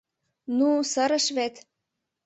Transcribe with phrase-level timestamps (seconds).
[0.57, 1.55] Ну, сырыш вет.